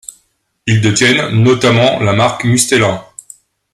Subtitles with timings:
[0.65, 3.11] Ils détiennent, notamment, la marque Mustela.